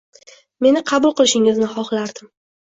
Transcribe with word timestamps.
Meni 0.67 0.81
qabul 0.93 1.15
qilishingizni 1.21 1.71
xohlardim. 1.77 2.35